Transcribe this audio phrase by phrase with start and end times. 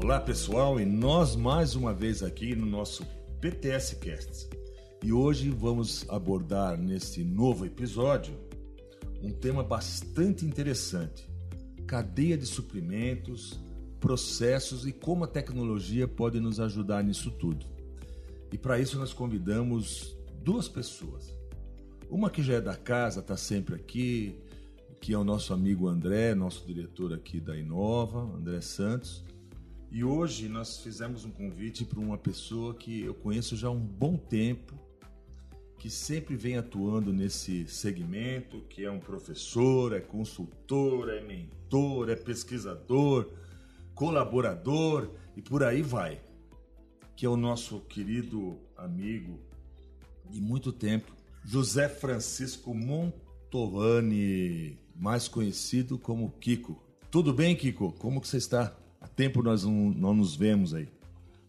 [0.00, 3.04] Olá pessoal, e nós mais uma vez aqui no nosso
[3.40, 4.48] PTS Cast.
[5.02, 8.32] E hoje vamos abordar nesse novo episódio
[9.20, 11.28] um tema bastante interessante:
[11.84, 13.58] cadeia de suprimentos,
[13.98, 17.66] processos e como a tecnologia pode nos ajudar nisso tudo.
[18.52, 21.36] E para isso nós convidamos duas pessoas.
[22.08, 24.38] Uma que já é da casa, está sempre aqui,
[25.00, 29.26] que é o nosso amigo André, nosso diretor aqui da Inova, André Santos.
[29.90, 33.80] E hoje nós fizemos um convite para uma pessoa que eu conheço já há um
[33.80, 34.74] bom tempo,
[35.78, 42.16] que sempre vem atuando nesse segmento, que é um professor, é consultor, é mentor, é
[42.16, 43.30] pesquisador,
[43.94, 46.20] colaborador e por aí vai.
[47.16, 49.40] Que é o nosso querido amigo
[50.28, 56.78] de muito tempo, José Francisco Montovani, mais conhecido como Kiko.
[57.10, 57.92] Tudo bem, Kiko?
[57.92, 58.76] Como que você está?
[59.18, 60.86] Tempo nós não, não nos vemos aí.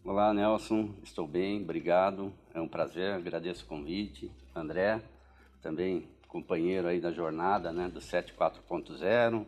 [0.03, 0.89] Olá, Nelson.
[1.03, 2.33] Estou bem, obrigado.
[2.51, 4.31] É um prazer, agradeço o convite.
[4.55, 4.99] André,
[5.61, 9.45] também companheiro aí da jornada né, do 74.0,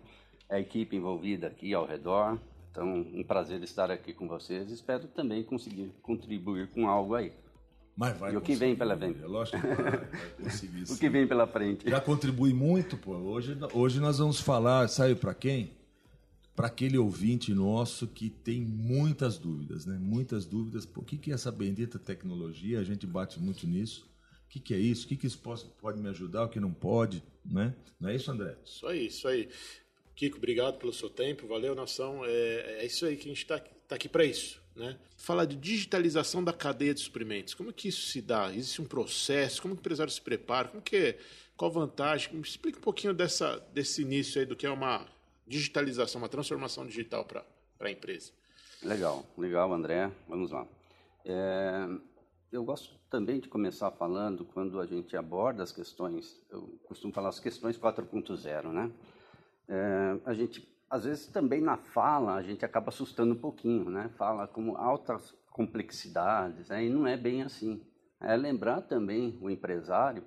[0.47, 2.37] a equipe envolvida aqui ao redor.
[2.69, 4.69] Então, um prazer estar aqui com vocês.
[4.69, 7.33] Espero também conseguir contribuir com algo aí.
[7.97, 9.23] Mas vai e o que vem pela frente?
[9.23, 10.07] É lógico que vai, vai
[10.43, 10.83] conseguir.
[10.93, 11.89] o que vem pela frente?
[11.89, 13.13] Já contribui muito, pô.
[13.15, 15.80] Hoje, hoje nós vamos falar, sabe para quem?
[16.55, 19.97] Para aquele ouvinte nosso que tem muitas dúvidas, né?
[19.97, 20.85] Muitas dúvidas.
[20.85, 24.09] Por que, que essa bendita tecnologia, a gente bate muito nisso.
[24.45, 25.05] O que, que é isso?
[25.05, 26.43] O que, que isso pode, pode me ajudar?
[26.43, 27.23] O que não pode?
[27.45, 27.73] Né?
[27.99, 28.57] Não é isso, André?
[28.65, 29.49] Isso aí, isso aí.
[30.13, 32.23] Kiko, obrigado pelo seu tempo, valeu, nação.
[32.25, 34.61] É, é isso aí que a gente está tá aqui para isso.
[34.75, 34.97] Né?
[35.17, 37.53] Falar de digitalização da cadeia de suprimentos.
[37.53, 38.53] Como que isso se dá?
[38.53, 39.61] Existe um processo?
[39.61, 40.67] Como o empresário se prepara?
[40.67, 41.17] Como que,
[41.57, 42.33] qual a vantagem?
[42.33, 45.07] Me explica um pouquinho dessa, desse início aí do que é uma
[45.47, 47.45] digitalização, uma transformação digital para
[47.79, 48.31] a empresa.
[48.83, 50.11] Legal, legal, André.
[50.27, 50.65] Vamos lá.
[51.25, 51.87] É,
[52.51, 57.29] eu gosto também de começar falando quando a gente aborda as questões, eu costumo falar
[57.29, 58.91] as questões 4.0, né?
[59.67, 64.09] É, a gente, às vezes, também na fala, a gente acaba assustando um pouquinho, né?
[64.17, 66.85] Fala como altas complexidades, né?
[66.85, 67.85] e não é bem assim.
[68.19, 70.23] É lembrar também o empresário?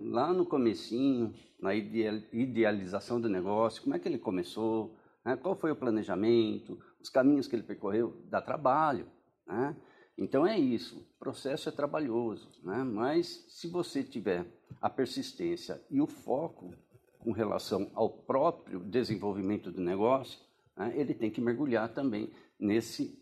[0.00, 5.36] Lá no comecinho, na idealização do negócio, como é que ele começou, né?
[5.36, 9.06] qual foi o planejamento, os caminhos que ele percorreu, dá trabalho,
[9.46, 9.76] né?
[10.16, 12.82] Então é isso, o processo é trabalhoso, né?
[12.82, 14.44] mas se você tiver
[14.80, 16.74] a persistência e o foco
[17.20, 20.40] com relação ao próprio desenvolvimento do negócio,
[20.76, 23.16] né, ele tem que mergulhar também nesse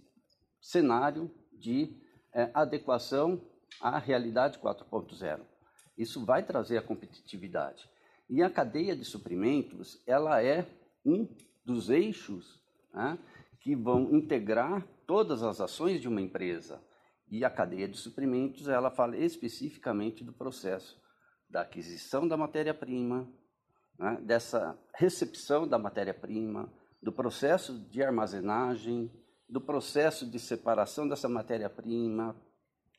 [0.61, 1.95] cenário de
[2.33, 3.43] é, adequação
[3.81, 5.41] à realidade 4.0.
[5.97, 7.89] Isso vai trazer a competitividade.
[8.29, 10.67] E a cadeia de suprimentos, ela é
[11.05, 11.29] um
[11.65, 12.61] dos eixos
[12.93, 13.19] né,
[13.61, 16.81] que vão integrar todas as ações de uma empresa.
[17.29, 21.01] E a cadeia de suprimentos, ela fala especificamente do processo
[21.49, 23.29] da aquisição da matéria-prima,
[23.99, 29.11] né, dessa recepção da matéria-prima, do processo de armazenagem,
[29.49, 32.35] do processo de separação dessa matéria-prima,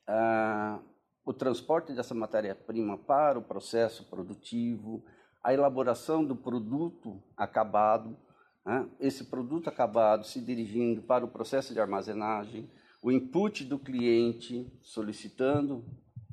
[0.06, 0.80] ah,
[1.28, 5.04] o transporte dessa matéria-prima para o processo produtivo,
[5.44, 8.16] a elaboração do produto acabado,
[8.64, 12.70] né, esse produto acabado se dirigindo para o processo de armazenagem,
[13.02, 15.84] o input do cliente solicitando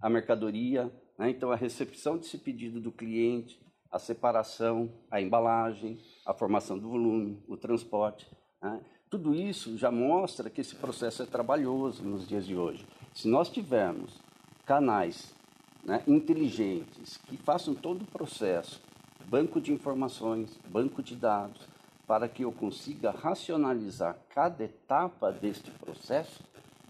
[0.01, 0.89] a mercadoria,
[1.19, 3.59] né, então a recepção desse pedido do cliente,
[3.91, 8.31] a separação, a embalagem, a formação do volume, o transporte.
[8.61, 8.79] Né?
[9.09, 12.87] Tudo isso já mostra que esse processo é trabalhoso nos dias de hoje.
[13.13, 14.23] Se nós tivermos
[14.65, 15.33] canais
[15.83, 18.81] né, inteligentes que façam todo o processo,
[19.27, 21.61] banco de informações, banco de dados,
[22.07, 26.41] para que eu consiga racionalizar cada etapa deste processo,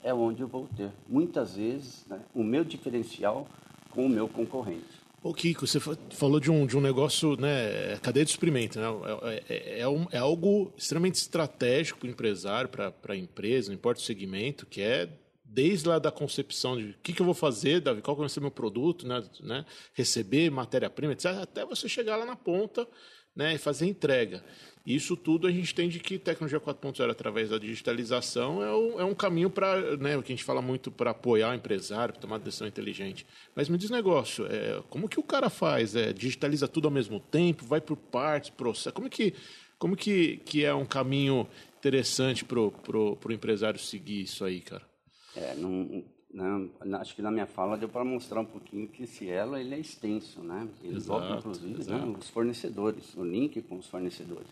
[0.04, 3.48] é onde eu vou ter, muitas vezes, né, o meu diferencial
[3.92, 5.06] com o meu concorrente.
[5.24, 8.86] Ô Kiko, você falou de um, de um negócio, né, cadeia de suprimento, né?
[9.24, 13.76] É, é, é, um, é algo extremamente estratégico para o empresário, para a empresa, não
[13.76, 15.10] importa o segmento, que é
[15.56, 18.42] desde lá da concepção de o que, que eu vou fazer, Davi, qual vai ser
[18.42, 22.86] meu produto, né, né receber matéria-prima, etc., até você chegar lá na ponta
[23.34, 24.44] né, e fazer entrega.
[24.86, 29.16] Isso tudo a gente entende que tecnologia 4.0 através da digitalização é, o, é um
[29.16, 32.38] caminho para, né, o que a gente fala muito para apoiar o empresário, para tomar
[32.38, 33.26] decisão inteligente.
[33.56, 35.96] Mas me diz negócio, é, como que o cara faz?
[35.96, 38.94] É, digitaliza tudo ao mesmo tempo, vai por partes, processo.
[38.94, 39.34] Como que,
[39.80, 41.48] como que, que é um caminho
[41.80, 44.95] interessante para o empresário seguir isso aí, cara?
[45.36, 46.04] É, não,
[46.34, 49.76] não, acho que na minha fala deu para mostrar um pouquinho que esse elo ele
[49.76, 50.68] é extenso, né?
[50.84, 54.48] Ele envolve inclusive né, os fornecedores, o link com os fornecedores.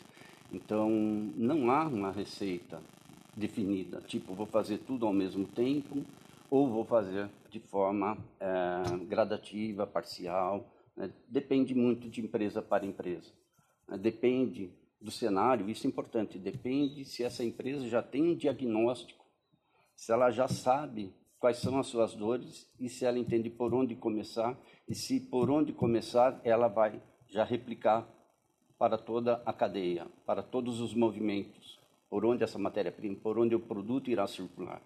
[0.52, 0.90] Então,
[1.36, 2.82] não há uma receita
[3.36, 6.06] definida, tipo, vou fazer tudo ao mesmo tempo
[6.50, 10.70] ou vou fazer de forma é, gradativa, parcial.
[10.96, 11.10] Né?
[11.28, 13.32] Depende muito de empresa para empresa.
[13.88, 13.98] Né?
[13.98, 14.70] Depende
[15.02, 19.23] do cenário, isso é importante, depende se essa empresa já tem um diagnóstico,
[19.96, 23.96] se ela já sabe quais são as suas dores e se ela entende por onde
[23.96, 24.58] começar
[24.88, 28.08] e se por onde começar ela vai já replicar
[28.78, 31.80] para toda a cadeia, para todos os movimentos,
[32.10, 34.82] por onde essa matéria-prima, por onde o produto irá circular.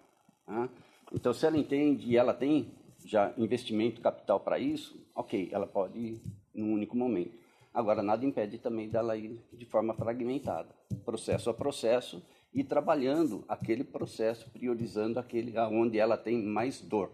[0.46, 0.68] Né?
[1.12, 2.70] Então, se ela entende e ela tem
[3.04, 6.22] já investimento capital para isso, ok, ela pode ir
[6.54, 7.36] num único momento.
[7.78, 12.20] Agora, nada impede também dela ir de forma fragmentada, processo a processo,
[12.52, 17.08] e trabalhando aquele processo, priorizando aquele aonde ela tem mais dor.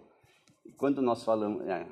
[0.65, 1.87] E quando nós falamos, é,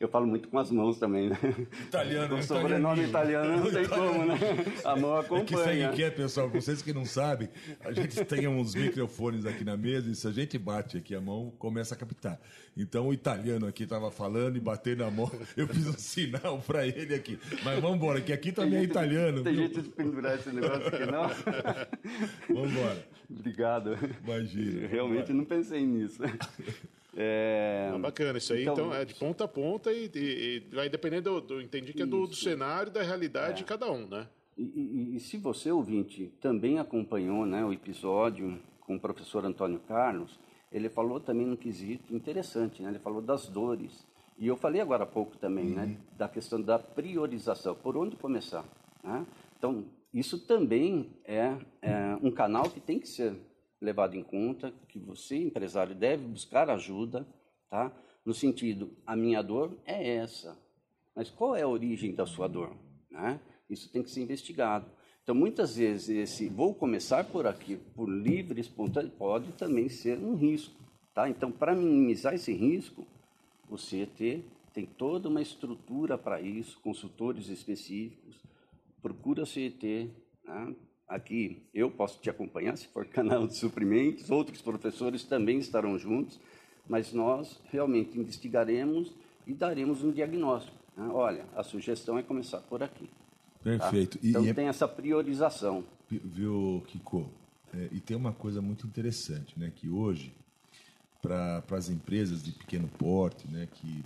[0.00, 1.38] eu falo muito com as mãos também, né?
[1.86, 4.34] Italiano, O sobrenome italiano não tem como, né?
[4.84, 5.90] A mão É que sabe acompanha.
[5.90, 6.48] o que é, pessoal?
[6.48, 7.48] Vocês que não sabem,
[7.80, 11.20] a gente tem uns microfones aqui na mesa e se a gente bate aqui a
[11.20, 12.40] mão, começa a captar.
[12.76, 16.86] Então o italiano aqui estava falando e batendo a mão, eu fiz um sinal para
[16.86, 17.38] ele aqui.
[17.62, 19.42] Mas vamos embora, que aqui também é italiano.
[19.42, 19.64] Tem viu?
[19.64, 21.28] jeito de pendurar esse negócio aqui, não?
[22.48, 23.06] Vamos embora.
[23.30, 23.98] Obrigado.
[24.24, 24.86] Imagina.
[24.88, 26.22] Realmente não pensei nisso.
[27.16, 27.90] É...
[27.94, 30.88] Ah, bacana, isso aí Então, então, é de ponta a ponta e, e- e vai
[30.88, 34.26] dependendo do, do entendi que é do, do cenário da realidade de cada um, né?
[34.56, 40.38] E, e- se você, ouvinte, também acompanhou né, o episódio com o professor Antônio Carlos,
[40.70, 42.88] ele falou também um quesito interessante, né?
[42.90, 44.06] ele falou das dores.
[44.38, 48.64] E eu falei agora há pouco também né, da questão da priorização, por onde começar.
[49.04, 49.26] Né?
[49.58, 53.34] Então, isso também é, é um canal que tem que ser
[53.82, 57.26] levado em conta, que você, empresário, deve buscar ajuda,
[57.68, 57.92] tá?
[58.24, 60.56] no sentido, a minha dor é essa,
[61.14, 62.74] mas qual é a origem da sua dor?
[63.10, 63.40] Né?
[63.68, 64.86] Isso tem que ser investigado.
[65.22, 70.34] Então, muitas vezes, esse vou começar por aqui, por livre, espontâneo, pode também ser um
[70.34, 70.74] risco.
[71.12, 71.28] Tá?
[71.28, 73.06] Então, para minimizar esse risco,
[73.68, 78.36] o CET tem toda uma estrutura para isso, consultores específicos.
[79.00, 80.10] Procura CET.
[80.44, 80.74] Né?
[81.14, 86.40] Aqui eu posso te acompanhar, se for canal de suprimentos, outros professores também estarão juntos,
[86.88, 89.12] mas nós realmente investigaremos
[89.46, 90.76] e daremos um diagnóstico.
[90.96, 91.06] né?
[91.12, 93.06] Olha, a sugestão é começar por aqui.
[93.06, 93.10] tá?
[93.62, 94.18] Perfeito.
[94.22, 95.84] E, Então e é- tem essa priorização.
[96.10, 97.28] Viu, Kiko?
[97.74, 99.72] É, e tem uma coisa muito interessante, né?
[99.74, 100.32] Que hoje,
[101.22, 103.68] para as empresas de pequeno porte, né?
[103.74, 104.04] Que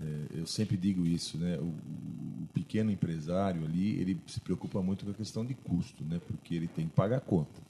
[0.00, 1.58] é, eu sempre digo isso, né?
[1.58, 1.66] O,
[2.44, 6.20] o pequeno empresário ali, ele se preocupa muito com a questão de custo, né?
[6.26, 7.62] Porque ele tem que pagar a conta.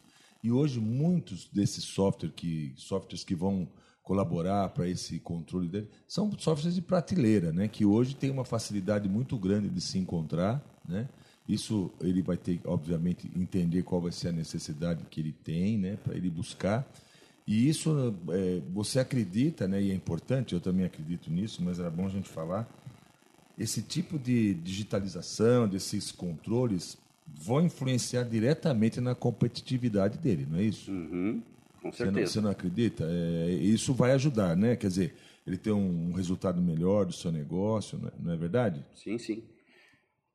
[0.43, 3.69] E hoje muitos desses software que, softwares que vão
[4.03, 7.69] colaborar para esse controle dele são softwares de prateleira, né?
[7.69, 11.09] Que hoje tem uma facilidade muito grande de se encontrar, né?
[11.49, 15.97] Isso ele vai ter, obviamente, entender qual vai ser a necessidade que ele tem, né?
[15.97, 16.87] Para ele buscar.
[17.47, 19.83] E isso é, você acredita, né?
[19.83, 22.69] E é importante, eu também acredito nisso, mas era bom a gente falar.
[23.57, 30.91] Esse tipo de digitalização, desses controles, vão influenciar diretamente na competitividade dele, não é isso?
[30.91, 31.43] Uhum,
[31.81, 32.33] com Você não, certeza.
[32.33, 33.05] você não acredita?
[33.07, 34.77] É, isso vai ajudar, né?
[34.77, 35.15] Quer dizer,
[35.47, 38.85] ele ter um, um resultado melhor do seu negócio, não é, não é verdade?
[38.95, 39.43] Sim, sim.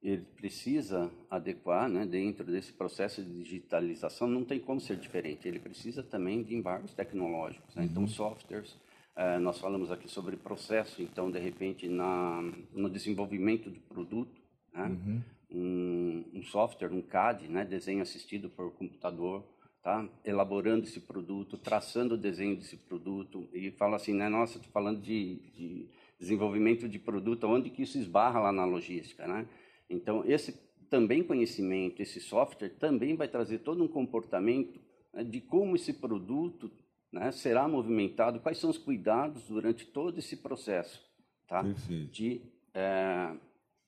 [0.01, 5.48] Ele precisa adequar, né, dentro desse processo de digitalização, não tem como ser diferente.
[5.48, 7.76] Ele precisa também de embargos tecnológicos.
[7.76, 7.83] Né?
[7.83, 8.78] Então, softwares,
[9.16, 12.42] eh, nós falamos aqui sobre processo, então, de repente, na,
[12.73, 14.42] no desenvolvimento do produto,
[14.73, 15.19] né?
[15.52, 19.44] um, um software, um CAD, né, desenho assistido por computador,
[19.83, 20.07] tá?
[20.23, 25.02] elaborando esse produto, traçando o desenho desse produto e fala assim, né, nossa, estou falando
[25.02, 29.47] de, de desenvolvimento de produto, onde que isso esbarra lá na logística, né?
[29.90, 30.54] Então esse
[30.90, 34.80] também conhecimento, esse software também vai trazer todo um comportamento
[35.14, 36.72] né, de como esse produto
[37.12, 41.02] né, será movimentado, quais são os cuidados durante todo esse processo,
[41.48, 41.64] tá?
[41.64, 42.12] Perfeito.
[42.12, 42.42] De
[42.74, 43.36] eh,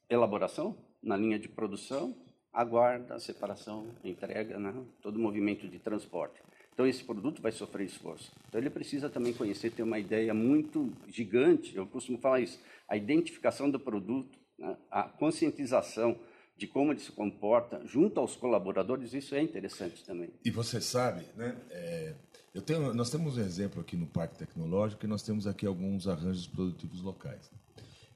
[0.09, 2.15] elaboração na linha de produção,
[2.53, 4.73] aguarda, separação, entrega, né?
[5.01, 6.41] todo o movimento de transporte.
[6.73, 8.31] Então, esse produto vai sofrer esforço.
[8.47, 12.97] Então, ele precisa também conhecer, ter uma ideia muito gigante, eu costumo falar isso, a
[12.97, 14.39] identificação do produto?
[14.89, 16.17] A conscientização
[16.57, 20.29] de como ele se comporta junto aos colaboradores, isso é interessante também.
[20.45, 21.57] E você sabe, né?
[21.71, 22.13] é,
[22.53, 26.07] eu tenho, nós temos um exemplo aqui no Parque Tecnológico e nós temos aqui alguns
[26.07, 27.49] arranjos produtivos locais.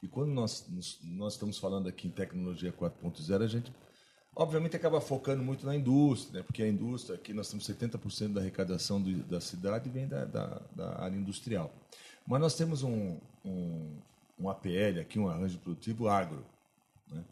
[0.04, 0.68] E quando nós,
[1.04, 3.74] nós estamos falando aqui em tecnologia 4.0, a gente,
[4.36, 6.44] obviamente, acaba focando muito na indústria, né?
[6.44, 10.62] porque a indústria, aqui nós temos 70% da arrecadação do, da cidade vem da, da,
[10.76, 11.74] da área industrial.
[12.28, 13.98] Mas nós temos um, um,
[14.40, 16.46] um APL aqui, um arranjo produtivo agro.
[17.12, 17.24] Né?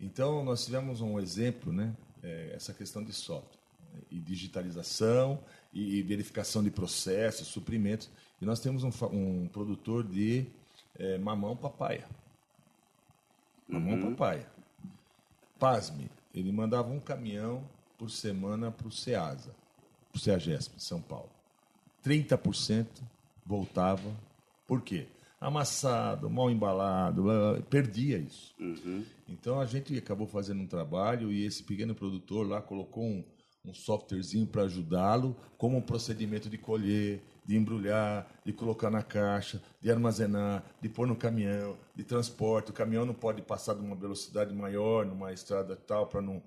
[0.00, 1.94] Então, nós tivemos um exemplo, né?
[2.22, 3.58] é, essa questão de software
[3.92, 8.10] né, e digitalização e, verificação de processos, suprimentos.
[8.40, 10.46] E nós temos um, um produtor de
[10.98, 12.06] é, mamão papaya.
[13.68, 14.14] Mamão uhum.
[14.14, 14.46] papaya.
[15.58, 17.62] Pasme, ele mandava um caminhão
[17.96, 19.54] por semana para o SEASA,
[20.10, 21.30] para o CEAGESP, São Paulo.
[22.04, 22.86] 30%
[23.44, 24.14] voltava.
[24.66, 25.06] Por quê?
[25.38, 27.24] Amassado, mal embalado,
[27.68, 28.54] perdia isso.
[28.58, 29.04] Uhum.
[29.28, 33.22] Então a gente acabou fazendo um trabalho e esse pequeno produtor lá colocou um,
[33.64, 39.62] um softwarezinho para ajudá-lo, como um procedimento de colher, de embrulhar, de colocar na caixa,
[39.80, 42.70] de armazenar, de pôr no caminhão, de transporte.
[42.70, 46.42] O caminhão não pode passar de uma velocidade maior numa estrada tal para não.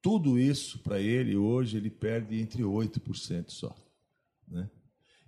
[0.00, 3.74] Tudo isso para ele hoje ele perde entre 8% só,
[4.46, 4.70] né?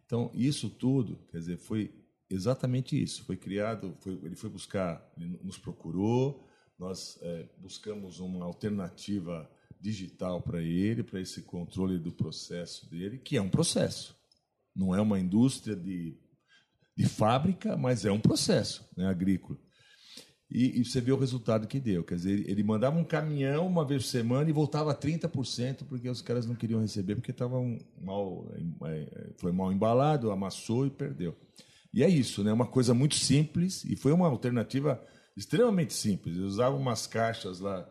[0.07, 1.93] Então isso tudo, quer dizer, foi
[2.31, 3.25] exatamente isso.
[3.25, 6.47] Foi criado, foi, ele foi buscar, ele nos procurou,
[6.79, 13.37] nós é, buscamos uma alternativa digital para ele, para esse controle do processo dele, que
[13.37, 14.17] é um processo.
[14.75, 16.17] Não é uma indústria de,
[16.97, 19.59] de fábrica, mas é um processo né, agrícola.
[20.51, 22.03] E, e, você vê o resultado que deu.
[22.03, 26.23] Quer dizer, ele mandava um caminhão uma vez por semana e voltava 30%, porque os
[26.23, 27.57] caras não queriam receber, porque estava
[28.01, 28.51] mal,
[28.87, 31.37] é, foi mal embalado, amassou e perdeu.
[31.93, 32.53] E é isso, né?
[32.53, 35.03] Uma coisa muito simples e foi uma alternativa
[35.37, 36.37] extremamente simples.
[36.37, 37.89] Ele usava umas caixas lá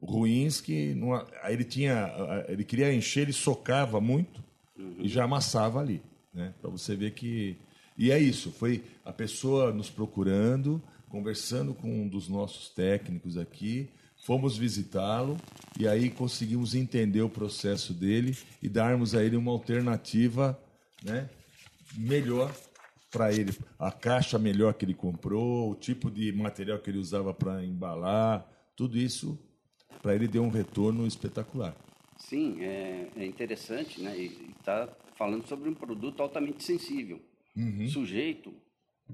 [0.00, 0.96] ruins que
[1.42, 2.12] aí ele tinha,
[2.48, 4.42] ele queria encher, ele socava muito
[4.78, 4.96] uhum.
[5.00, 6.54] e já amassava ali, né?
[6.60, 7.56] Para você ver que
[7.96, 8.50] e é isso.
[8.50, 13.88] Foi a pessoa nos procurando, conversando com um dos nossos técnicos aqui.
[14.24, 15.36] Fomos visitá-lo
[15.78, 20.58] e aí conseguimos entender o processo dele e darmos a ele uma alternativa
[21.02, 21.28] né,
[21.94, 22.54] melhor
[23.14, 27.32] para ele, a caixa melhor que ele comprou, o tipo de material que ele usava
[27.32, 28.44] para embalar,
[28.74, 29.38] tudo isso
[30.02, 31.76] para ele deu um retorno espetacular.
[32.18, 34.18] Sim, é, é interessante, né?
[34.18, 37.20] E está falando sobre um produto altamente sensível,
[37.56, 37.88] uhum.
[37.88, 38.52] sujeito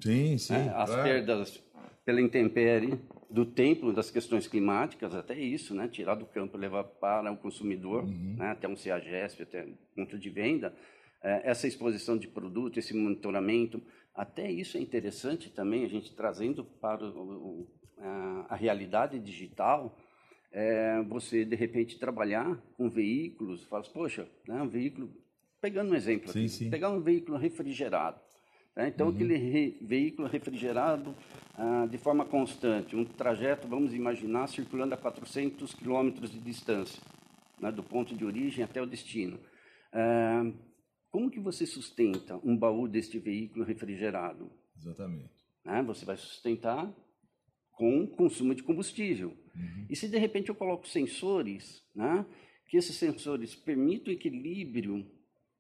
[0.03, 1.63] sim, sim, né, às perdas
[2.05, 5.87] pela intempérie do tempo, das questões climáticas, até isso, né?
[5.87, 8.37] Tirar do campo levar para o consumidor, uhum.
[8.39, 8.51] né?
[8.51, 10.75] até um CEAGESP, até ponto de venda.
[11.23, 13.83] É, essa exposição de produto, esse monitoramento,
[14.15, 17.67] até isso é interessante também, a gente trazendo para o,
[17.99, 19.99] a, a realidade digital,
[20.51, 25.11] é, você de repente trabalhar com veículos, fala, poxa, né, um veículo,
[25.61, 26.71] pegando um exemplo sim, aqui, sim.
[26.71, 28.19] pegar um veículo refrigerado,
[28.75, 29.15] né, então uhum.
[29.15, 31.15] aquele re, veículo refrigerado
[31.55, 37.01] ah, de forma constante, um trajeto, vamos imaginar, circulando a 400 quilômetros de distância,
[37.61, 39.39] né, do ponto de origem até o destino.
[39.93, 40.51] Ah,
[41.11, 44.51] como que você sustenta um baú deste veículo refrigerado?
[44.77, 45.31] Exatamente.
[45.65, 46.91] Né, você vai sustentar
[47.73, 49.37] com consumo de combustível.
[49.55, 49.87] Uhum.
[49.89, 52.25] E se de repente eu coloco sensores, né,
[52.69, 55.05] que esses sensores permitam o equilíbrio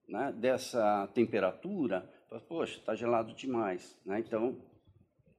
[0.09, 2.09] né, dessa temperatura,
[2.49, 3.99] poxa, está gelado demais.
[4.05, 4.21] Né?
[4.21, 4.57] Então.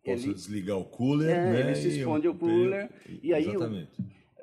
[0.04, 1.60] Posso ele, desligar o cooler, é, né?
[1.62, 2.90] Ele se esconde o cooler.
[3.22, 3.46] E aí,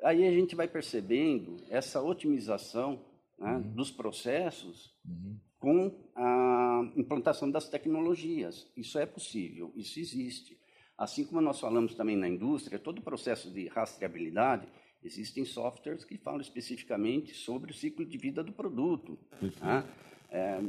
[0.03, 3.05] aí a gente vai percebendo essa otimização
[3.37, 3.73] né, uhum.
[3.73, 5.37] dos processos uhum.
[5.59, 8.67] Com a implantação das tecnologias.
[8.75, 10.57] Isso é possível, isso existe.
[10.97, 14.67] Assim como nós falamos também na indústria, todo o processo de rastreabilidade,
[15.03, 19.17] existem softwares que falam especificamente sobre o ciclo de vida do produto.
[19.41, 19.85] Está
[20.29, 20.61] é,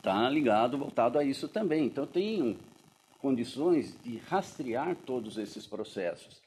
[0.00, 1.86] tá ligado, voltado a isso também.
[1.86, 2.56] Então, tem
[3.18, 6.42] condições de rastrear todos esses processos.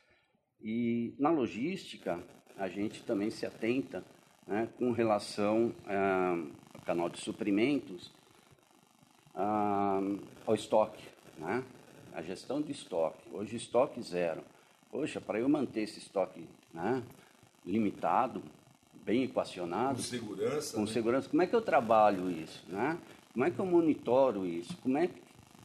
[0.62, 2.21] E na logística,
[2.57, 4.05] a gente também se atenta
[4.47, 6.43] né, com relação ah,
[6.86, 8.12] canal de suprimentos,
[9.36, 10.00] ah,
[10.46, 11.04] ao estoque.
[11.38, 11.63] Né?
[12.15, 13.22] a gestão de estoque.
[13.32, 14.42] Hoje, estoque zero.
[14.89, 17.04] Poxa, para eu manter esse estoque né,
[17.65, 18.42] limitado,
[19.04, 19.98] bem equacionado.
[19.98, 20.75] Com segurança.
[20.75, 20.88] Com né?
[20.88, 21.30] segurança.
[21.30, 22.63] Como é que eu trabalho isso?
[22.70, 22.98] Né?
[23.34, 24.77] Como é que eu monitoro isso?
[24.77, 25.10] Como é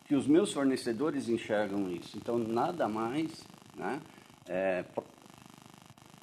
[0.06, 2.16] que os meus fornecedores enxergam isso?
[2.16, 3.44] Então, nada mais.
[3.76, 4.00] Né,
[4.48, 4.84] é,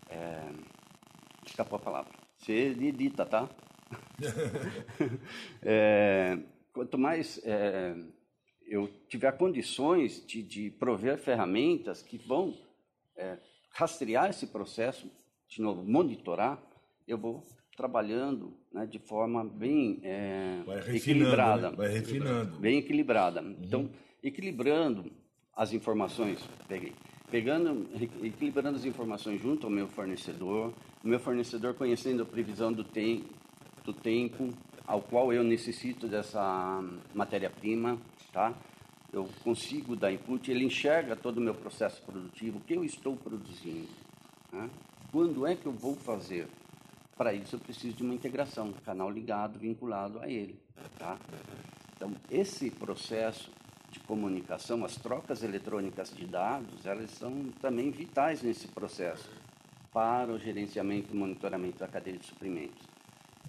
[0.09, 0.49] é,
[1.45, 2.11] escapou a palavra.
[2.37, 3.47] Você edita, tá?
[5.61, 6.37] é,
[6.73, 7.95] quanto mais é,
[8.67, 12.53] eu tiver condições de, de prover ferramentas que vão
[13.15, 13.37] é,
[13.71, 15.09] rastrear esse processo,
[15.47, 16.61] de novo, monitorar,
[17.07, 17.43] eu vou
[17.75, 21.69] trabalhando né, de forma bem é, equilibrada.
[21.69, 21.77] Né?
[21.77, 22.57] Vai refinando.
[22.57, 23.41] Bem equilibrada.
[23.41, 23.55] Uhum.
[23.61, 23.89] Então,
[24.23, 25.11] equilibrando
[25.55, 26.93] as informações, peguei,
[27.29, 27.87] pegando,
[28.23, 33.23] equilibrando as informações junto ao meu fornecedor, o meu fornecedor conhecendo a previsão do, tem,
[33.87, 34.49] do tempo
[34.85, 37.97] ao qual eu necessito dessa matéria-prima,
[38.33, 38.53] tá?
[39.11, 43.15] Eu consigo dar input, ele enxerga todo o meu processo produtivo, o que eu estou
[43.15, 43.87] produzindo,
[44.51, 44.69] né?
[45.11, 46.47] quando é que eu vou fazer.
[47.15, 50.59] Para isso eu preciso de uma integração, canal ligado, vinculado a ele.
[50.99, 51.17] Tá?
[51.95, 53.49] Então, esse processo
[53.89, 59.31] de comunicação, as trocas eletrônicas de dados, elas são também vitais nesse processo
[59.93, 62.96] para o gerenciamento e monitoramento da cadeia de suprimentos.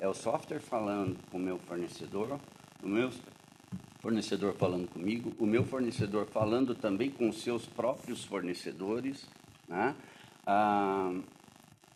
[0.00, 2.38] É o software falando com o meu fornecedor,
[2.80, 3.10] o meu
[3.98, 9.28] fornecedor falando comigo, o meu fornecedor falando também com os seus próprios fornecedores,
[9.66, 9.96] né?
[10.46, 11.10] ah,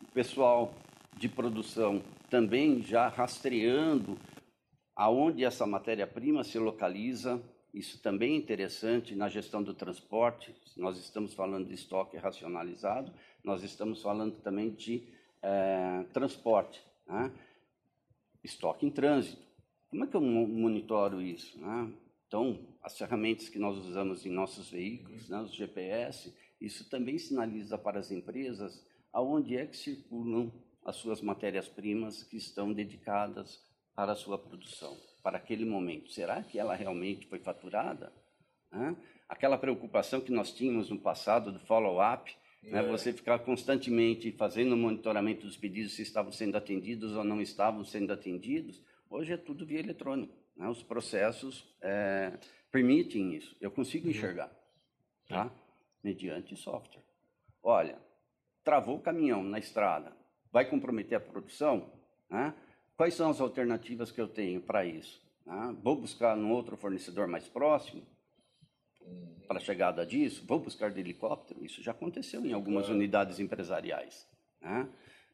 [0.01, 0.75] o pessoal
[1.15, 4.17] de produção também já rastreando
[4.93, 7.41] aonde essa matéria-prima se localiza.
[7.73, 10.53] Isso também é interessante na gestão do transporte.
[10.75, 15.07] Nós estamos falando de estoque racionalizado, nós estamos falando também de
[15.41, 17.31] é, transporte, né?
[18.43, 19.41] Estoque em trânsito.
[19.89, 21.59] Como é que eu monitoro isso?
[21.59, 21.93] Né?
[22.27, 27.77] Então, as ferramentas que nós usamos em nossos veículos, né, os GPS, isso também sinaliza
[27.77, 30.51] para as empresas aonde é que circulam
[30.83, 33.61] as suas matérias-primas que estão dedicadas
[33.95, 36.11] para a sua produção, para aquele momento.
[36.11, 38.11] Será que ela realmente foi faturada?
[38.71, 38.95] Né?
[39.29, 44.77] Aquela preocupação que nós tínhamos no passado do follow-up, né, você ficar constantemente fazendo o
[44.77, 49.65] monitoramento dos pedidos se estavam sendo atendidos ou não estavam sendo atendidos, hoje é tudo
[49.65, 50.35] via eletrônico.
[50.55, 50.67] Né?
[50.67, 52.33] Os processos é,
[52.71, 53.55] permitem isso.
[53.59, 54.11] Eu consigo uhum.
[54.11, 54.51] enxergar,
[55.27, 55.51] tá?
[56.03, 57.03] mediante software.
[57.61, 57.97] Olha,
[58.63, 60.15] travou o caminhão na estrada,
[60.51, 61.91] vai comprometer a produção?
[62.29, 62.53] Né?
[62.95, 65.21] Quais são as alternativas que eu tenho para isso?
[65.45, 65.75] Né?
[65.81, 68.05] Vou buscar um outro fornecedor mais próximo
[69.47, 70.43] para a chegada disso?
[70.47, 71.63] Vou buscar de helicóptero?
[71.63, 74.27] Isso já aconteceu em algumas unidades empresariais.
[74.61, 74.87] Né?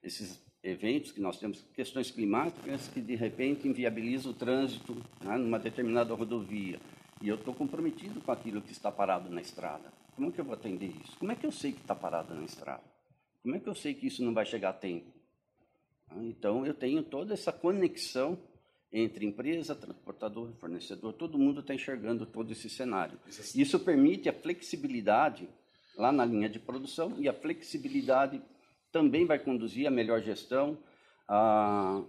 [0.03, 5.59] Esses eventos que nós temos, questões climáticas que de repente inviabilizam o trânsito né, numa
[5.59, 6.79] determinada rodovia.
[7.21, 9.91] E eu estou comprometido com aquilo que está parado na estrada.
[10.15, 11.17] Como é que eu vou atender isso?
[11.17, 12.83] Como é que eu sei que está parado na estrada?
[13.41, 15.11] Como é que eu sei que isso não vai chegar a tempo?
[16.17, 18.37] Então, eu tenho toda essa conexão
[18.91, 23.19] entre empresa, transportador, fornecedor, todo mundo está enxergando todo esse cenário.
[23.55, 25.47] Isso permite a flexibilidade
[25.95, 28.41] lá na linha de produção e a flexibilidade
[28.91, 30.77] também vai conduzir a melhor gestão,
[31.27, 32.01] a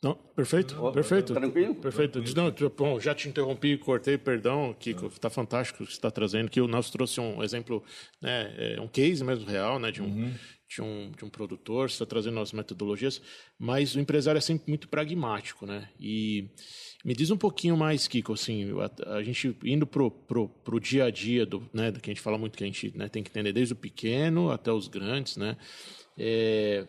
[0.00, 1.34] não, perfeito, oh, perfeito.
[1.34, 1.74] Tranquilo?
[1.74, 2.22] Perfeito.
[2.36, 6.48] Não, bom, já te interrompi, cortei, perdão, Kiko, está fantástico o que você está trazendo,
[6.48, 7.82] que o nosso trouxe um exemplo,
[8.22, 10.34] né, é um case mesmo real, né, de um, uhum.
[10.68, 13.20] de um, de um produtor, você está trazendo as metodologias,
[13.58, 16.48] mas o empresário é sempre muito pragmático, né, e
[17.04, 21.06] me diz um pouquinho mais, Kiko, assim, a, a gente indo pro, pro, pro dia
[21.06, 23.24] a dia, do, né, do que a gente fala muito que a gente né, tem
[23.24, 25.56] que entender desde o pequeno até os grandes, né,
[26.16, 26.86] é,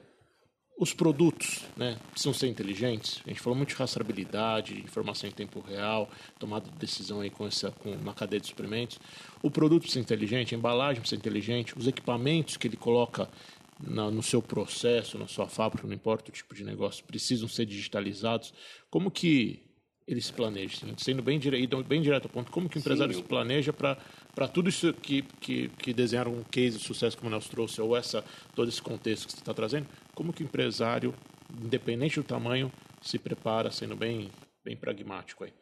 [0.79, 3.21] os produtos né, precisam ser inteligentes.
[3.25, 7.45] A gente falou muito de rastreabilidade, informação em tempo real, tomada de decisão aí com
[7.45, 8.97] essa, com, na cadeia de suprimentos.
[9.43, 13.29] O produto precisa ser inteligente, a embalagem precisa ser inteligente, os equipamentos que ele coloca
[13.77, 17.65] na, no seu processo, na sua fábrica, não importa o tipo de negócio, precisam ser
[17.65, 18.53] digitalizados.
[18.89, 19.61] Como que
[20.07, 20.77] ele se planeja?
[20.77, 23.21] Assim, sendo bem, dire, bem direto ao ponto, como que o empresário Sim.
[23.21, 27.31] se planeja para tudo isso que, que, que desenharam um case de sucesso como o
[27.31, 28.23] Nelson trouxe, ou essa,
[28.55, 29.85] todo esse contexto que você está trazendo,
[30.19, 31.15] como que o empresário,
[31.63, 32.69] independente do tamanho,
[33.01, 34.29] se prepara, sendo bem,
[34.61, 35.53] bem pragmático aí?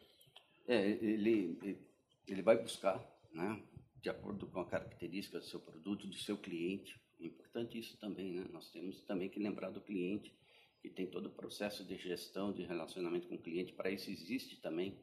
[0.66, 1.78] É, ele,
[2.26, 3.00] ele vai buscar,
[3.32, 3.62] né,
[4.02, 7.00] de acordo com a característica do seu produto, do seu cliente.
[7.20, 8.46] É importante isso também, né?
[8.52, 10.34] Nós temos também que lembrar do cliente,
[10.82, 13.72] que tem todo o processo de gestão, de relacionamento com o cliente.
[13.72, 14.98] Para isso existe também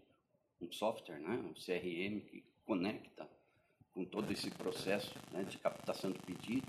[0.60, 3.26] um software, né, um CRM, que conecta
[3.94, 6.68] com todo esse processo né, de captação do pedido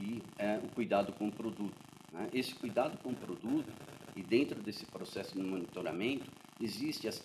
[0.00, 1.93] e é, o cuidado com o produto.
[2.14, 2.30] Né?
[2.32, 3.70] Esse cuidado com o produto
[4.16, 7.20] e dentro desse processo de monitoramento existem as,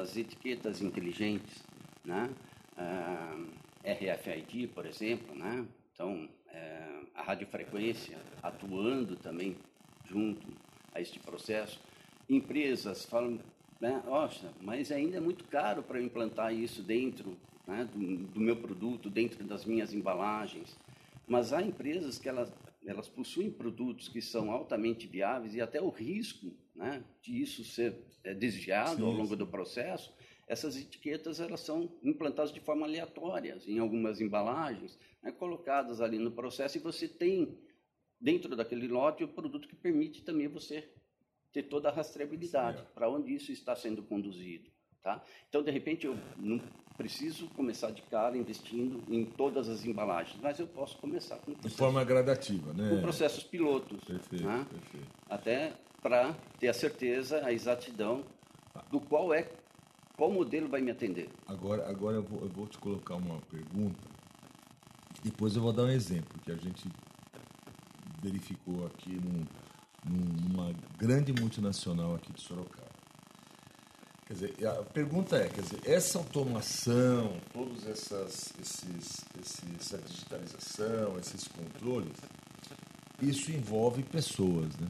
[0.00, 1.62] as etiquetas inteligentes,
[2.04, 2.28] né?
[2.76, 3.38] Ah,
[3.84, 5.64] RFID, por exemplo, né?
[5.94, 9.56] Então, é, a radiofrequência atuando também
[10.04, 10.46] junto
[10.92, 11.80] a este processo.
[12.28, 13.38] Empresas falam,
[13.80, 18.56] né, nossa, mas ainda é muito caro para implantar isso dentro né, do, do, meu
[18.56, 20.76] produto, dentro das minhas embalagens.
[21.28, 22.52] Mas há empresas que elas
[22.86, 27.96] elas possuem produtos que são altamente viáveis e até o risco né, de isso ser
[28.22, 30.14] é, desviado sim, ao longo do processo,
[30.46, 36.32] essas etiquetas elas são implantadas de forma aleatória em algumas embalagens, né, colocadas ali no
[36.32, 37.58] processo e você tem
[38.20, 40.88] dentro daquele lote o produto que permite também você
[41.52, 44.70] ter toda a rastreabilidade para onde isso está sendo conduzido.
[45.02, 45.22] Tá?
[45.48, 46.58] Então, de repente, eu não
[46.96, 51.68] preciso começar de cara investindo em todas as embalagens, mas eu posso começar com de
[51.70, 52.90] forma gradativa, né?
[52.90, 54.66] Com processos pilotos, perfeito, né?
[54.70, 55.06] perfeito.
[55.28, 58.22] até para ter a certeza, a exatidão
[58.90, 59.48] do qual é
[60.16, 61.28] qual modelo vai me atender.
[61.46, 63.98] Agora, agora eu vou, eu vou te colocar uma pergunta.
[65.22, 66.88] Depois eu vou dar um exemplo que a gente
[68.22, 69.44] verificou aqui num,
[70.06, 72.83] numa grande multinacional aqui de Sorocaba.
[74.34, 81.16] Quer dizer, a pergunta é, quer dizer, essa automação, todos essas, esses, esses, essa digitalização,
[81.20, 82.16] esses controles,
[83.22, 84.88] isso envolve pessoas, né?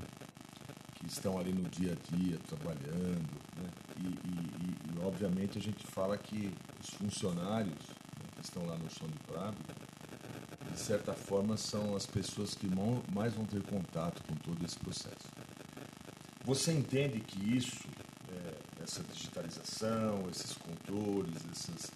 [0.95, 3.69] Que estão ali no dia a dia, trabalhando, né?
[3.99, 6.51] E, e, e obviamente a gente fala que
[6.83, 9.59] os funcionários né, que estão lá no chão de prado,
[10.73, 12.67] de certa forma são as pessoas que
[13.13, 15.29] mais vão ter contato com todo esse processo.
[16.45, 17.89] Você entende que isso
[18.85, 21.91] essa digitalização, esses controles, essas,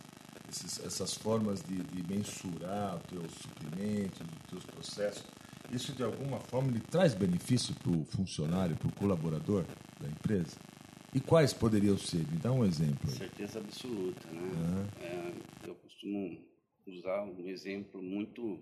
[0.49, 5.25] esses, essas formas de, de mensurar o teu suprimento, os teus processos,
[5.71, 9.65] isso de alguma forma lhe traz benefício para o funcionário, para o colaborador
[10.01, 10.57] da empresa?
[11.15, 12.27] E quais poderiam ser?
[12.31, 13.09] Me dá um exemplo.
[13.09, 13.17] Aí.
[13.17, 14.27] Certeza absoluta.
[14.29, 14.41] Né?
[14.41, 14.87] Uhum.
[15.03, 16.39] É, eu costumo
[16.87, 18.59] usar um exemplo muito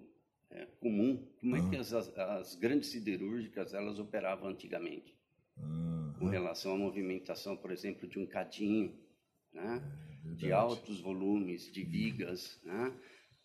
[0.51, 1.25] é, comum.
[1.41, 1.67] Como uhum.
[1.67, 5.15] é que as, as, grandes siderúrgicas elas operavam antigamente?
[5.59, 5.86] Uhum
[6.19, 8.95] com relação à movimentação, por exemplo, de um cadinho,
[9.53, 9.83] né?
[10.25, 12.93] É de altos volumes, de vigas, né?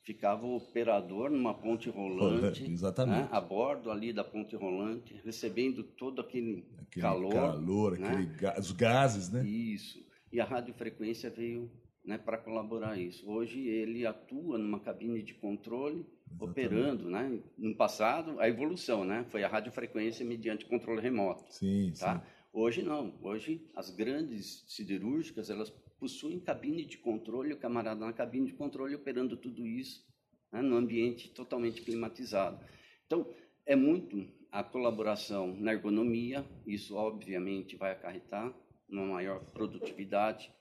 [0.04, 3.30] ficava o operador numa ponte rolante, né?
[3.32, 8.08] a bordo ali da ponte rolante, recebendo todo aquele, aquele calor, calor né?
[8.08, 9.46] aquele ga os gases, né?
[9.46, 10.04] Isso.
[10.32, 11.70] E a radiofrequência veio
[12.04, 13.30] né, para colaborar isso.
[13.30, 16.50] Hoje ele atua numa cabine de controle, Exatamente.
[16.50, 17.40] operando, né?
[17.58, 19.26] No passado, a evolução, né?
[19.30, 21.54] Foi a radiofrequência mediante controle remoto.
[21.54, 22.20] Sim, tá?
[22.20, 22.26] sim.
[22.54, 23.18] Hoje não.
[23.22, 28.96] Hoje as grandes siderúrgicas elas possuem cabine de controle, o camarada na cabine de controle
[28.96, 30.06] operando tudo isso
[30.52, 32.64] né, no ambiente totalmente climatizado.
[33.06, 33.34] Então
[33.66, 36.46] é muito a colaboração na ergonomia.
[36.68, 38.54] Isso obviamente vai acarretar
[38.90, 40.52] uma maior produtividade,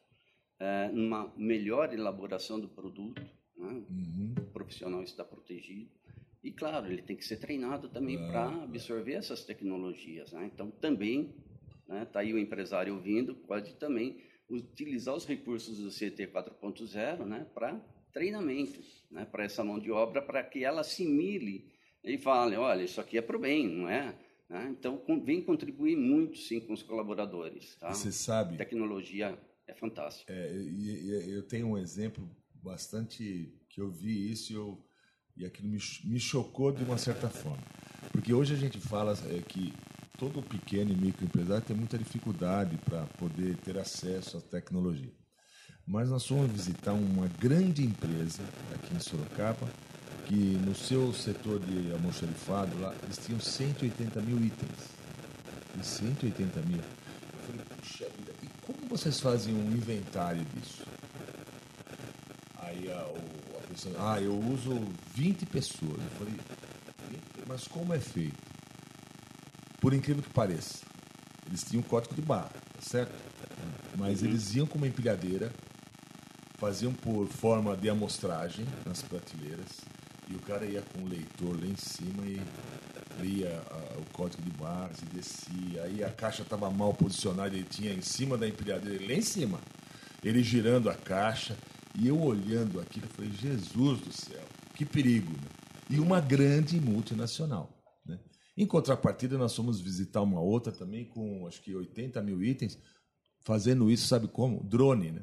[0.61, 3.21] é, numa melhor elaboração do produto.
[3.57, 3.85] Né?
[3.91, 4.35] Uhum.
[4.39, 5.91] O profissional está protegido.
[6.43, 10.33] E, claro, ele tem que ser treinado também ah, para absorver essas tecnologias.
[10.33, 10.51] Né?
[10.53, 11.35] Então, também
[11.91, 12.05] né?
[12.05, 17.79] Tá aí o empresário ouvindo, pode também utilizar os recursos do CT 4.0, né, para
[18.13, 21.71] treinamento, né, para essa mão de obra, para que ela assimile
[22.03, 24.17] e fale, olha, isso aqui é para o bem, não é?
[24.49, 24.69] Né?
[24.71, 27.77] Então, vem contribuir muito, sim, com os colaboradores.
[27.77, 27.93] Tá?
[27.93, 28.55] Você sabe...
[28.55, 30.33] A tecnologia é fantástica.
[30.33, 34.85] É, e, eu tenho um exemplo bastante que eu vi isso e, eu,
[35.37, 37.63] e aquilo me, me chocou de uma certa forma.
[38.11, 39.73] Porque hoje a gente fala é, que
[40.21, 45.11] todo pequeno e microempresário tem muita dificuldade para poder ter acesso à tecnologia.
[45.87, 48.43] Mas nós fomos visitar uma grande empresa
[48.75, 49.67] aqui em Sorocaba,
[50.27, 54.91] que no seu setor de almoxarifado lá, eles tinham 180 mil itens.
[55.81, 56.77] E 180 mil.
[56.77, 60.85] Eu falei, puxa vida, e como vocês fazem um inventário disso?
[62.59, 63.01] Aí a,
[63.59, 65.99] a pessoa, ah, eu uso 20 pessoas.
[65.99, 66.35] Eu falei,
[67.49, 68.50] mas como é feito?
[69.81, 70.85] Por incrível que pareça,
[71.47, 73.13] eles tinham um código de barra, tá certo?
[73.97, 74.29] Mas uhum.
[74.29, 75.53] eles iam com uma empilhadeira,
[76.59, 79.81] faziam por forma de amostragem nas prateleiras,
[80.29, 82.41] e o cara ia com o leitor lá em cima e
[83.21, 85.83] lia a, o código de barras e descia.
[85.83, 89.59] Aí a caixa estava mal posicionada, ele tinha em cima da empilhadeira, lá em cima.
[90.23, 91.57] Ele girando a caixa,
[91.95, 95.33] e eu olhando aquilo, eu falei, Jesus do céu, que perigo.
[95.33, 95.49] Né?
[95.89, 97.69] E uma grande multinacional.
[98.61, 102.77] Em contrapartida, nós fomos visitar uma outra também com acho que 80 mil itens,
[103.41, 104.63] fazendo isso, sabe como?
[104.63, 105.23] Drone, né?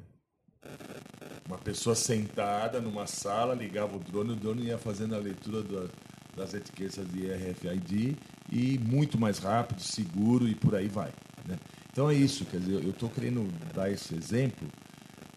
[1.46, 5.88] Uma pessoa sentada numa sala, ligava o drone, o drone ia fazendo a leitura do,
[6.36, 8.18] das etiquetas de RFID
[8.52, 11.14] e muito mais rápido, seguro e por aí vai.
[11.48, 11.60] Né?
[11.92, 14.68] Então é isso, quer dizer, eu estou querendo dar esse exemplo,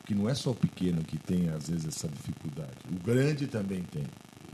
[0.07, 3.83] que não é só o pequeno que tem às vezes essa dificuldade, o grande também
[3.83, 4.07] tem.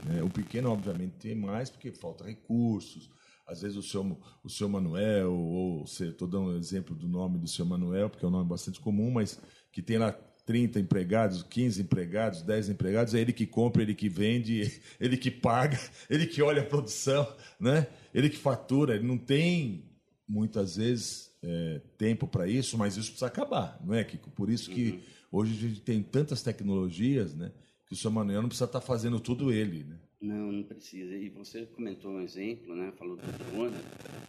[0.04, 0.20] Né?
[0.24, 3.08] O pequeno, obviamente, tem mais porque falta recursos,
[3.46, 7.46] às vezes o seu, o seu Manuel, ou estou dando um exemplo do nome do
[7.46, 10.12] seu Manuel, porque é um nome bastante comum, mas que tem lá
[10.44, 15.30] 30 empregados, 15 empregados, 10 empregados, é ele que compra, ele que vende, ele que
[15.30, 15.78] paga,
[16.10, 17.26] ele que olha a produção,
[17.58, 17.86] né?
[18.12, 19.84] ele que fatura, ele não tem
[20.26, 24.30] muitas vezes é, tempo para isso, mas isso precisa acabar, não é, Kiko?
[24.30, 25.00] Por isso que uhum.
[25.30, 27.52] hoje a gente tem tantas tecnologias, né?
[27.86, 29.96] Que o seu Manuel não precisa estar tá fazendo tudo ele, né?
[30.20, 31.14] Não, não precisa.
[31.14, 32.92] E você comentou um exemplo, né?
[32.96, 33.76] Falou do drone,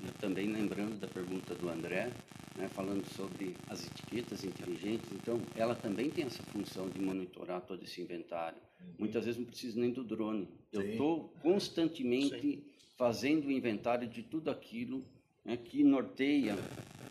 [0.03, 2.11] e também lembrando da pergunta do André,
[2.55, 2.67] né?
[2.69, 5.09] falando sobre as etiquetas inteligentes.
[5.13, 8.57] Então, ela também tem essa função de monitorar todo esse inventário.
[8.79, 8.93] Uhum.
[8.99, 10.47] Muitas vezes não preciso nem do drone.
[10.73, 12.63] Eu estou constantemente Sim.
[12.97, 15.03] fazendo o inventário de tudo aquilo
[15.45, 16.57] né, que norteia,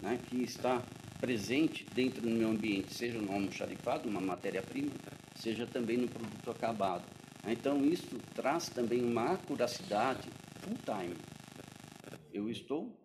[0.03, 0.85] né, que está
[1.19, 4.91] presente dentro do meu ambiente, seja no almoxarifado, uma matéria-prima,
[5.35, 7.16] seja também no produto acabado.
[7.47, 10.29] Então, isso traz também uma acuracidade
[10.61, 11.17] full time.
[12.33, 12.99] Eu estou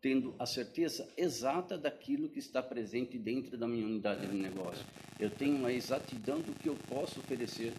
[0.00, 4.84] tendo a certeza exata daquilo que está presente dentro da minha unidade de negócio.
[5.18, 7.72] Eu tenho a exatidão do que eu posso oferecer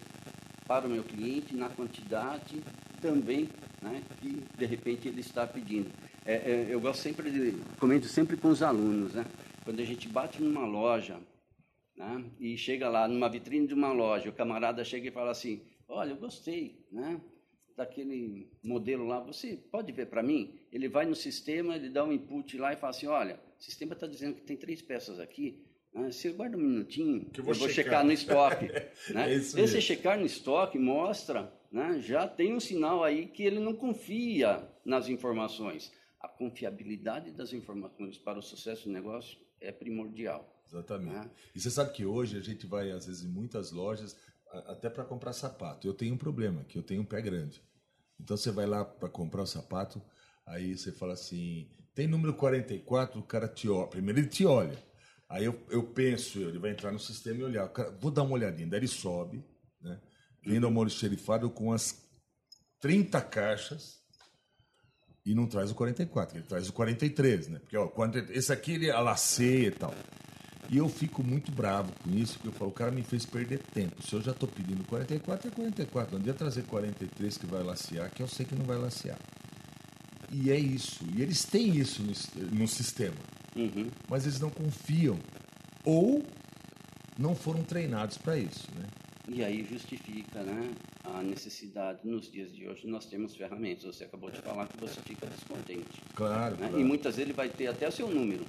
[0.66, 2.62] para o meu cliente na quantidade
[3.00, 3.48] também
[3.80, 5.90] né, que de repente ele está pedindo.
[6.24, 9.24] É, é, eu gosto sempre de comento sempre com os alunos, né?
[9.64, 11.18] Quando a gente bate numa loja
[11.96, 15.62] né, e chega lá numa vitrine de uma loja, o camarada chega e fala assim:
[15.88, 17.20] Olha, eu gostei, né?
[17.76, 20.58] Daquele modelo lá, você pode ver para mim?
[20.70, 23.94] Ele vai no sistema, ele dá um input lá e fala assim: Olha, o sistema
[23.94, 26.10] está dizendo que tem três peças aqui, né?
[26.10, 27.84] Você guarda um minutinho, que eu vou, eu vou checar.
[27.84, 28.04] checar.
[28.04, 28.66] no estoque.
[29.12, 29.32] né?
[29.32, 32.00] é Esse checar no estoque mostra, né?
[32.00, 35.92] já tem um sinal aí que ele não confia nas informações.
[36.20, 40.54] A confiabilidade das informações para o sucesso do negócio é primordial.
[40.66, 41.14] Exatamente.
[41.14, 41.30] Né?
[41.54, 44.16] E você sabe que hoje a gente vai, às vezes, em muitas lojas,
[44.66, 45.86] até para comprar sapato.
[45.86, 47.62] Eu tenho um problema, que eu tenho um pé grande.
[48.20, 50.02] Então você vai lá para comprar o sapato,
[50.46, 53.86] aí você fala assim, tem número 44, o cara te olha.
[53.86, 54.76] Primeiro ele te olha.
[55.28, 57.68] Aí eu, eu penso, ele vai entrar no sistema e olhar.
[57.68, 58.68] Cara, vou dar uma olhadinha.
[58.68, 59.44] Daí ele sobe,
[59.80, 60.00] né?
[60.44, 62.02] Vem ao molho xerifado com as
[62.80, 63.98] 30 caixas
[65.26, 67.58] e não traz o 44, ele traz o 43, né?
[67.58, 67.90] Porque ó,
[68.30, 69.94] esse aqui ele alaceia e tal.
[70.70, 73.60] E eu fico muito bravo com isso, porque eu falo, o cara me fez perder
[73.72, 74.02] tempo.
[74.06, 76.12] Se eu já estou pedindo 44, é 44.
[76.12, 79.18] Não adianta trazer 43 que vai lacear, que eu sei que não vai lacear.
[80.30, 81.04] E é isso.
[81.16, 83.16] E eles têm isso no, no sistema.
[83.56, 83.90] Uhum.
[84.08, 85.18] Mas eles não confiam.
[85.84, 86.22] Ou
[87.18, 88.68] não foram treinados para isso.
[88.76, 88.84] Né?
[89.26, 90.70] E aí justifica né,
[91.04, 93.96] a necessidade, nos dias de hoje, nós temos ferramentas.
[93.96, 96.02] Você acabou de falar que você fica descontente.
[96.14, 96.68] Claro, né?
[96.68, 96.80] claro.
[96.80, 98.44] E muitas vezes ele vai ter até o seu número.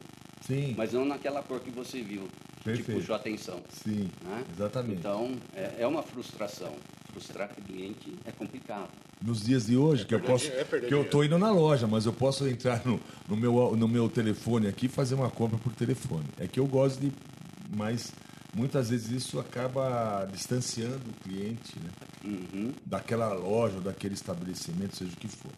[0.50, 0.74] Sim.
[0.76, 2.28] Mas não naquela cor que você viu,
[2.64, 2.88] Perfeito.
[2.88, 3.62] que puxou a atenção.
[3.70, 4.44] Sim, né?
[4.52, 5.00] exatamente.
[5.00, 6.74] Então, é, é uma frustração.
[7.14, 8.90] Frustrar cliente é complicado
[9.22, 10.48] nos dias de hoje, é que eu posso.
[10.48, 13.88] É que eu estou indo na loja, mas eu posso entrar no, no, meu, no
[13.88, 16.26] meu telefone aqui e fazer uma compra por telefone.
[16.40, 17.12] É que eu gosto de.
[17.76, 18.12] Mas
[18.54, 21.90] muitas vezes isso acaba distanciando o cliente né?
[22.24, 22.74] Uhum.
[22.86, 25.52] daquela loja, daquele estabelecimento, seja o que for.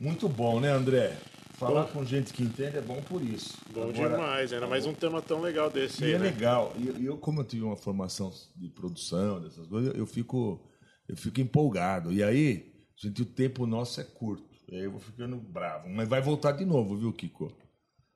[0.00, 1.16] Muito bom, né, André?
[1.56, 1.92] Falar bom.
[1.92, 3.56] com gente que entende é bom por isso.
[3.72, 6.12] Bom Agora, demais, ainda mais um tema tão legal desse e aí.
[6.12, 6.24] é né?
[6.26, 6.74] legal.
[6.76, 10.60] E eu, como eu tive uma formação de produção, dessas coisas, eu fico
[11.08, 12.12] eu fico empolgado.
[12.12, 14.44] E aí, gente, o tempo nosso é curto.
[14.68, 15.88] E aí eu vou ficando bravo.
[15.88, 17.52] Mas vai voltar de novo, viu, Kiko?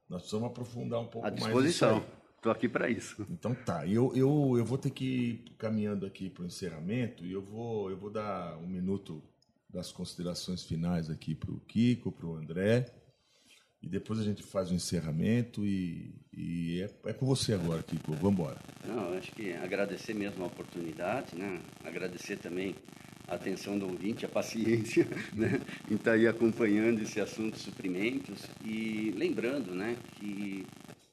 [0.08, 1.32] Nós precisamos aprofundar um pouco mais.
[1.32, 2.04] À disposição.
[2.36, 3.24] Estou aqui para isso.
[3.30, 3.86] Então tá.
[3.86, 7.90] Eu, eu, eu vou ter que ir caminhando aqui para o encerramento e eu vou,
[7.90, 9.22] eu vou dar um minuto
[9.68, 12.86] das considerações finais aqui para o Kiko, para o André.
[13.82, 18.12] E depois a gente faz o encerramento e, e é, é, com você agora, Kiko.
[18.12, 18.58] Vamos embora.
[18.86, 21.60] Não, acho que agradecer mesmo a oportunidade, né?
[21.82, 22.74] Agradecer também
[23.26, 25.60] a atenção do ouvinte, a paciência, né?
[25.90, 30.66] Em estar tá aí acompanhando esse assunto suprimentos e lembrando, né, que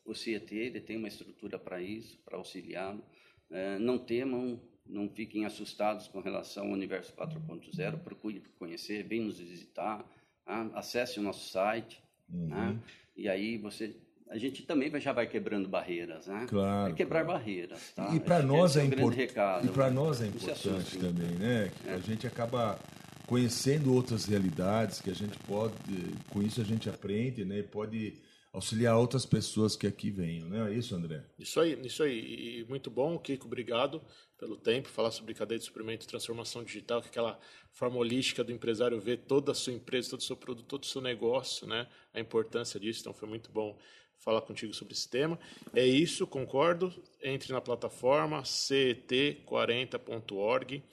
[0.04, 3.04] o CET ele tem uma estrutura para isso, para auxiliá-lo.
[3.50, 9.40] É, não temam, não fiquem assustados com relação ao Universo 4.0, procure conhecer, vem nos
[9.40, 10.04] visitar,
[10.44, 10.72] tá?
[10.74, 12.48] acesse o nosso site, Uhum.
[12.48, 12.78] Né?
[13.16, 13.96] E aí você
[14.30, 16.46] a gente também já vai quebrando barreiras, né?
[16.50, 16.92] Claro.
[16.92, 17.40] É quebrar claro.
[17.40, 18.14] barreiras, tá?
[18.14, 19.34] E para nós é, é importante.
[19.64, 21.72] E para nós é importante também, né?
[21.86, 21.94] É.
[21.94, 22.78] A gente acaba
[23.26, 25.74] conhecendo outras realidades que a gente pode,
[26.30, 27.62] com isso a gente aprende, né?
[27.62, 28.14] Pode
[28.58, 30.72] auxiliar outras pessoas que aqui venham, né?
[30.72, 31.24] É isso, André?
[31.38, 32.60] Isso aí, isso aí.
[32.60, 34.02] E muito bom, Kiko, obrigado
[34.38, 37.40] pelo tempo, falar sobre cadeia de suprimento e transformação digital, que é aquela
[37.72, 40.88] forma holística do empresário ver toda a sua empresa, todo o seu produto, todo o
[40.88, 41.88] seu negócio, né?
[42.14, 43.78] A importância disso, então foi muito bom
[44.18, 45.38] falar contigo sobre esse tema.
[45.76, 46.92] É isso, concordo.
[47.22, 50.84] Entre na plataforma cet40.org